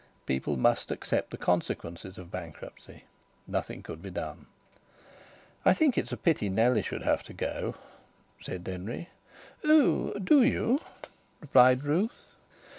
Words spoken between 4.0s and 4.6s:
be done.